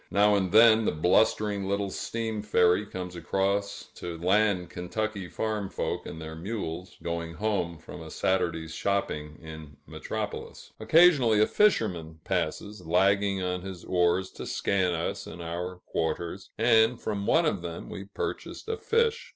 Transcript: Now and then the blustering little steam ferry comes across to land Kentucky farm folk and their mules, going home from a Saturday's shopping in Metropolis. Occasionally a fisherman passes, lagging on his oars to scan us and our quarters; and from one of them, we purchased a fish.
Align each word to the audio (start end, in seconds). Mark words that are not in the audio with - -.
Now 0.09 0.33
and 0.33 0.51
then 0.51 0.85
the 0.85 0.91
blustering 0.91 1.65
little 1.67 1.91
steam 1.91 2.41
ferry 2.41 2.87
comes 2.87 3.15
across 3.15 3.89
to 3.97 4.17
land 4.17 4.71
Kentucky 4.71 5.27
farm 5.29 5.69
folk 5.69 6.07
and 6.07 6.19
their 6.19 6.35
mules, 6.35 6.97
going 7.03 7.35
home 7.35 7.77
from 7.77 8.01
a 8.01 8.09
Saturday's 8.09 8.73
shopping 8.73 9.37
in 9.39 9.77
Metropolis. 9.85 10.73
Occasionally 10.79 11.39
a 11.39 11.45
fisherman 11.45 12.19
passes, 12.23 12.83
lagging 12.83 13.43
on 13.43 13.61
his 13.61 13.83
oars 13.83 14.31
to 14.31 14.47
scan 14.47 14.95
us 14.95 15.27
and 15.27 15.39
our 15.39 15.75
quarters; 15.85 16.49
and 16.57 16.99
from 16.99 17.27
one 17.27 17.45
of 17.45 17.61
them, 17.61 17.87
we 17.87 18.05
purchased 18.05 18.67
a 18.69 18.77
fish. 18.77 19.29